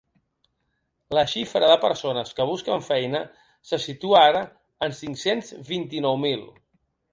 La 1.17 1.23
xifra 1.33 1.69
de 1.71 1.75
persones 1.83 2.31
que 2.39 2.47
busquen 2.53 2.81
feina 2.89 3.21
se 3.73 3.81
situa 3.85 4.25
ara 4.33 4.43
en 4.89 4.99
cinc-cents 5.03 5.55
vint-i-nou 5.71 6.21
mil. 6.27 6.45